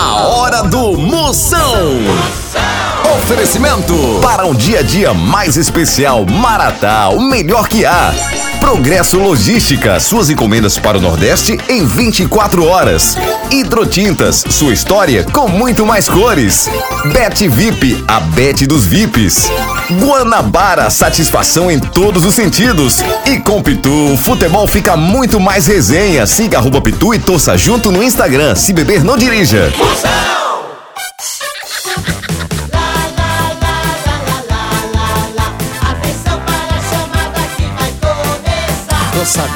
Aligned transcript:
A 0.00 0.28
hora 0.28 0.62
do 0.62 0.96
Moção. 0.96 1.74
Oferecimento 3.16 3.92
para 4.22 4.46
um 4.46 4.54
dia 4.54 4.78
a 4.78 4.82
dia 4.82 5.12
mais 5.12 5.56
especial, 5.56 6.24
Maratá, 6.24 7.08
o 7.08 7.20
melhor 7.20 7.66
que 7.66 7.84
há. 7.84 8.14
Progresso 8.60 9.18
Logística, 9.18 9.98
suas 9.98 10.30
encomendas 10.30 10.78
para 10.78 10.98
o 10.98 11.00
Nordeste 11.00 11.58
em 11.68 11.86
24 11.86 12.66
horas. 12.66 13.16
Hidrotintas, 13.50 14.44
sua 14.50 14.72
história 14.72 15.24
com 15.24 15.48
muito 15.48 15.86
mais 15.86 16.08
cores. 16.08 16.68
Bet 17.12 17.48
VIP, 17.48 18.04
a 18.06 18.20
Bet 18.20 18.66
dos 18.66 18.84
VIPs. 18.84 19.50
Guanabara, 20.00 20.90
satisfação 20.90 21.70
em 21.70 21.78
todos 21.78 22.24
os 22.24 22.34
sentidos. 22.34 23.02
E 23.26 23.38
com 23.38 23.62
Pitu, 23.62 24.16
futebol 24.16 24.66
fica 24.66 24.96
muito 24.96 25.40
mais 25.40 25.66
resenha. 25.66 26.26
Siga 26.26 26.58
arroba 26.58 26.80
Pitu 26.80 27.14
e 27.14 27.18
torça 27.18 27.56
junto 27.56 27.90
no 27.90 28.02
Instagram. 28.02 28.54
Se 28.54 28.72
beber, 28.72 29.02
não 29.02 29.16
dirija. 29.16 29.68
Atenção 29.68 30.47
ar. 39.36 39.48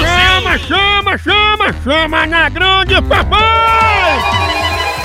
Chama, 0.00 0.58
chama, 0.58 1.18
chama, 1.18 1.74
chama 1.84 2.26
na 2.26 2.48
grande 2.48 3.00
papai! 3.02 4.18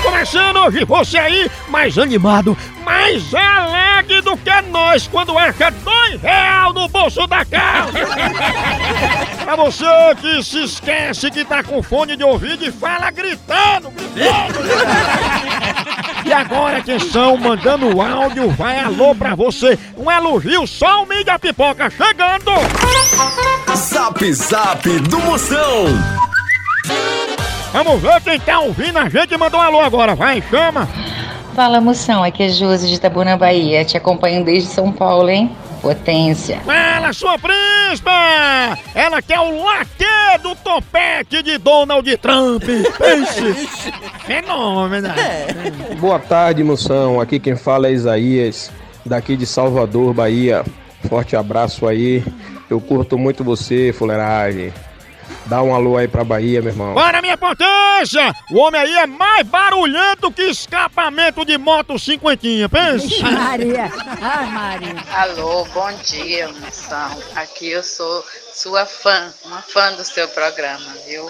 Começando 0.02 0.56
hoje 0.58 0.84
você 0.84 1.18
aí, 1.18 1.50
mais 1.68 1.98
animado, 1.98 2.56
mais 2.84 3.32
alegre 3.32 4.20
do 4.22 4.36
que 4.36 4.60
nós 4.70 5.06
quando 5.06 5.38
acha 5.38 5.70
dois 5.70 6.20
real 6.20 6.72
no 6.72 6.88
bolso 6.88 7.26
da 7.26 7.44
calça! 7.44 7.92
pra 9.44 9.56
você 9.56 9.84
que 10.20 10.42
se 10.42 10.64
esquece 10.64 11.30
que 11.30 11.44
tá 11.44 11.62
com 11.62 11.82
fone 11.82 12.16
de 12.16 12.24
ouvido 12.24 12.64
e 12.64 12.72
fala 12.72 13.10
gritando, 13.10 13.90
gritando! 14.14 15.39
E 16.30 16.32
agora 16.32 16.78
atenção, 16.78 17.36
mandando 17.36 17.96
o 17.96 18.00
áudio, 18.00 18.48
vai 18.50 18.78
alô 18.78 19.12
pra 19.16 19.34
você, 19.34 19.76
um 19.96 20.08
elogio 20.08 20.64
só 20.64 21.02
o 21.02 21.06
mídia 21.06 21.36
pipoca 21.40 21.90
chegando! 21.90 22.52
Zap 23.74 24.32
Zap 24.32 24.88
do 25.00 25.18
Moção. 25.18 25.86
Vamos 27.72 28.00
ver 28.00 28.20
quem 28.20 28.38
tá 28.38 28.60
ouvindo 28.60 28.96
a 29.00 29.08
gente 29.08 29.36
mandou 29.36 29.58
um 29.58 29.62
alô 29.64 29.80
agora, 29.80 30.14
vai, 30.14 30.40
chama! 30.48 30.88
Fala 31.56 31.80
moção, 31.80 32.22
aqui 32.22 32.44
é 32.44 32.48
Josi 32.48 32.86
de 32.86 32.94
Itabuna, 32.94 33.36
Bahia. 33.36 33.84
Te 33.84 33.96
acompanho 33.96 34.44
desde 34.44 34.68
São 34.68 34.92
Paulo, 34.92 35.28
hein? 35.28 35.50
Potência. 35.80 36.60
Fala, 36.60 37.12
sua 37.12 37.38
príncipa! 37.38 38.78
Ela 38.94 39.22
quer 39.22 39.40
o 39.40 39.64
latte 39.64 40.42
do 40.42 40.54
topete 40.56 41.42
de 41.42 41.56
Donald 41.58 42.16
Trump! 42.18 42.62
Pense! 42.98 43.54
Fenômeno! 44.26 45.08
Boa 45.98 46.18
tarde, 46.18 46.62
moção. 46.62 47.20
Aqui 47.20 47.38
quem 47.40 47.56
fala 47.56 47.88
é 47.88 47.92
Isaías, 47.92 48.70
daqui 49.04 49.36
de 49.36 49.46
Salvador, 49.46 50.12
Bahia. 50.12 50.64
Forte 51.08 51.34
abraço 51.34 51.86
aí. 51.86 52.22
Eu 52.68 52.80
curto 52.80 53.18
muito 53.18 53.42
você, 53.42 53.92
fuleiragem. 53.92 54.72
Dá 55.46 55.62
um 55.62 55.74
alô 55.74 55.96
aí 55.96 56.08
pra 56.08 56.24
Bahia, 56.24 56.60
meu 56.60 56.72
irmão. 56.72 56.94
Para, 56.94 57.20
minha 57.20 57.36
potência! 57.36 58.34
O 58.50 58.58
homem 58.58 58.80
aí 58.80 58.96
é 58.98 59.06
mais 59.06 59.46
barulhento 59.46 60.30
que 60.30 60.42
escapamento 60.42 61.44
de 61.44 61.58
moto 61.58 61.98
cinquentinha, 61.98 62.68
pense! 62.68 63.22
Maria. 63.22 63.90
Ah, 64.22 64.42
Maria. 64.46 64.96
Alô, 65.12 65.64
bom 65.66 65.92
dia, 66.04 66.48
moção. 66.48 67.22
Aqui 67.34 67.70
eu 67.70 67.82
sou 67.82 68.24
sua 68.52 68.86
fã, 68.86 69.32
uma 69.44 69.62
fã 69.62 69.92
do 69.94 70.04
seu 70.04 70.28
programa, 70.28 70.86
viu? 71.06 71.28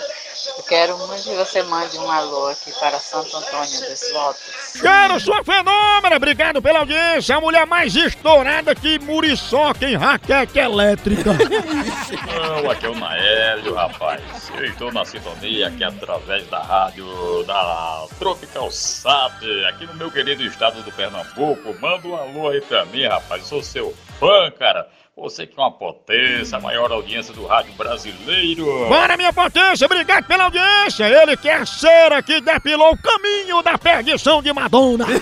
Eu 0.56 0.62
quero 0.62 0.96
muito 0.98 1.22
que 1.22 1.34
você 1.34 1.62
mande 1.62 1.98
um 1.98 2.10
alô 2.10 2.46
aqui 2.48 2.72
para 2.78 2.98
Santo 2.98 3.36
Antônio 3.36 3.80
dos 3.80 4.12
Votos. 4.12 4.80
Quero 4.80 5.20
sua 5.20 5.44
fenômena! 5.44 6.16
Obrigado 6.16 6.62
pela 6.62 6.80
audiência! 6.80 7.36
A 7.36 7.40
mulher 7.40 7.66
mais 7.66 7.94
estourada 7.94 8.74
que 8.74 8.98
muriçoca 8.98 9.86
em 9.86 9.96
raquete 9.96 10.58
elétrica! 10.58 11.30
Não, 11.32 12.70
aqui 12.70 12.86
é 12.86 12.88
o 12.88 12.94
Naélio, 12.94 13.74
rapaz. 13.74 14.22
Eu 14.56 14.64
estou 14.64 14.92
na 14.92 15.04
sintonia 15.04 15.68
aqui 15.68 15.84
através 15.84 16.46
da 16.48 16.62
rádio 16.62 17.44
da 17.44 18.06
Tropical 18.18 18.70
Sat, 18.70 19.34
aqui 19.68 19.86
no 19.86 19.94
meu 19.94 20.10
querido 20.10 20.42
estado 20.44 20.82
do 20.82 20.92
Pernambuco. 20.92 21.74
Manda 21.80 22.06
um 22.08 22.16
alô 22.16 22.48
aí 22.48 22.60
pra 22.60 22.84
mim, 22.86 23.06
rapaz. 23.06 23.42
Eu 23.42 23.48
sou 23.48 23.62
seu 23.62 23.94
fã, 24.20 24.50
cara. 24.50 24.86
Você 25.16 25.46
que 25.46 25.58
é 25.58 25.62
uma 25.62 25.72
potência, 25.72 26.56
a 26.56 26.60
maior 26.60 26.92
audiência 26.92 27.34
do 27.34 27.46
rádio 27.46 27.72
brasileiro. 27.72 28.64
Bora, 28.88 29.16
minha 29.16 29.32
potência! 29.32 29.86
Obrigado 29.86 30.24
pela 30.26 30.44
audiência! 30.44 31.04
Ele 31.04 31.36
que 31.36 31.48
é 31.48 31.56
a 31.56 31.66
cera 31.66 32.22
que 32.22 32.40
depilou 32.40 32.92
o 32.92 32.98
caminho 32.98 33.62
da 33.62 33.76
perdição 33.76 34.42
de 34.42 34.52
Madonna! 34.52 35.06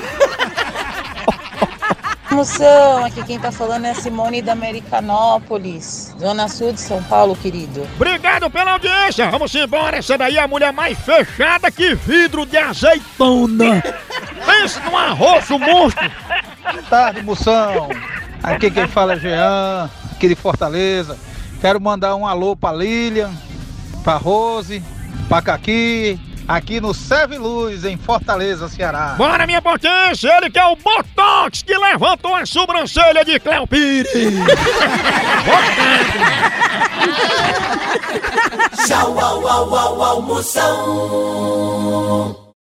Moção, 2.31 3.05
aqui 3.07 3.25
quem 3.25 3.41
tá 3.41 3.51
falando 3.51 3.87
é 3.87 3.91
a 3.91 3.95
Simone 3.95 4.43
da 4.43 4.53
Americanópolis, 4.53 6.15
Zona 6.21 6.47
Sul 6.47 6.73
de 6.75 6.81
São 6.81 7.03
Paulo, 7.05 7.35
querido. 7.35 7.89
Obrigado 7.97 8.51
pela 8.51 8.73
audiência! 8.73 9.31
Vamos 9.31 9.53
embora! 9.55 9.97
Essa 9.97 10.19
daí 10.19 10.37
é 10.37 10.43
a 10.43 10.47
mulher 10.47 10.73
mais 10.73 10.99
fechada 10.99 11.71
que 11.73 11.95
vidro 11.95 12.45
de 12.45 12.59
azeitona! 12.59 13.83
Pensa 14.45 14.81
num 14.81 14.97
arroz 14.97 15.49
monstro! 15.49 16.09
Boa 16.63 16.83
tarde, 16.89 17.23
moção. 17.23 17.89
Aqui 18.43 18.71
quem 18.71 18.89
fala 18.89 19.15
é 19.15 19.19
Jean, 19.19 19.91
aqui 20.13 20.29
de 20.29 20.35
Fortaleza. 20.35 21.19
Quero 21.61 21.81
mandar 21.81 22.15
um 22.15 22.27
alô 22.27 22.55
pra 22.57 22.73
Lilian, 22.73 23.31
pra 24.05 24.17
Rose, 24.17 24.83
pra 25.29 25.43
Caqui, 25.43 26.19
aqui 26.47 26.81
no 26.81 26.95
Serve 26.95 27.37
Luz, 27.37 27.85
em 27.85 27.97
Fortaleza, 27.97 28.69
Ceará. 28.69 29.15
Bora, 29.19 29.47
minha 29.47 29.61
potência! 29.61 30.31
Ele 30.37 30.51
que 30.51 30.59
é 30.59 30.67
o 30.67 30.77
Botox 30.77 31.63
que 31.63 31.77
levantou 31.77 32.35
a 32.35 32.47
sobrancelha 32.47 33.25
de 33.25 33.39
Cléo 33.41 33.67
Pires! 33.67 34.09
Tchau, 38.87 39.19
au, 39.19 39.47
au, 39.47 39.75
au, 39.75 40.03
au, 40.03 40.23
moção. 40.23 41.69